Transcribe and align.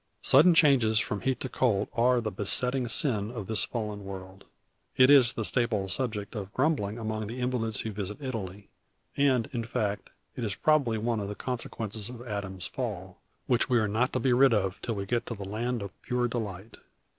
Sudden 0.23 0.55
changes 0.55 0.97
from 0.97 1.21
heat 1.21 1.39
to 1.41 1.47
cold 1.47 1.87
are 1.93 2.19
the 2.21 2.31
besetting 2.31 2.87
sin 2.87 3.29
of 3.29 3.45
this 3.45 3.65
fallen 3.65 4.03
world. 4.03 4.45
It 4.97 5.11
is 5.11 5.33
the 5.33 5.45
staple 5.45 5.87
subject 5.89 6.33
for 6.33 6.45
grumbling 6.55 6.97
among 6.97 7.27
the 7.27 7.39
invalids 7.39 7.81
who 7.81 7.91
visit 7.91 8.17
Italy; 8.19 8.69
and, 9.15 9.47
in 9.53 9.63
fact, 9.63 10.09
it 10.35 10.43
is 10.43 10.55
probably 10.55 10.97
one 10.97 11.19
of 11.19 11.27
the 11.27 11.35
consequences 11.35 12.09
of 12.09 12.27
Adam's 12.27 12.65
fall, 12.65 13.19
which 13.45 13.69
we 13.69 13.77
are 13.77 13.87
not 13.87 14.11
to 14.13 14.19
be 14.19 14.33
rid 14.33 14.55
of 14.55 14.81
till 14.81 14.95
we 14.95 15.05
get 15.05 15.27
to 15.27 15.35
the 15.35 15.45
land 15.45 15.83
of 15.83 15.91
pure 16.01 16.27
delight. 16.27 16.77